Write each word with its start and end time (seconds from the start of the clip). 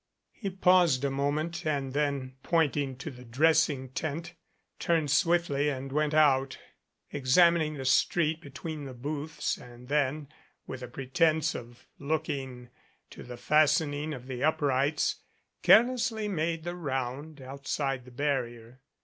He 0.31 0.49
paused 0.49 1.03
a 1.05 1.11
moment, 1.11 1.63
and 1.63 1.93
then, 1.93 2.33
pointing 2.41 2.95
to 2.95 3.11
the 3.11 3.23
dress 3.23 3.69
ing 3.69 3.89
tent, 3.89 4.33
turned 4.79 5.11
swiftly 5.11 5.69
and 5.69 5.91
went 5.91 6.15
out, 6.15 6.57
examining 7.11 7.75
the 7.75 7.85
street 7.85 8.41
between 8.41 8.85
the 8.85 8.95
booths, 8.95 9.57
and 9.57 9.89
then, 9.89 10.29
with 10.65 10.81
a 10.81 10.87
pretence 10.87 11.53
of 11.53 11.85
looking 11.99 12.69
to 13.11 13.21
the 13.21 13.37
fastenings 13.37 14.15
of 14.15 14.25
the 14.25 14.43
uprights, 14.43 15.17
carelessly 15.61 16.27
made 16.27 16.63
the 16.63 16.75
round 16.75 17.39
outside 17.39 18.03
the 18.03 18.09
barrier. 18.09 18.81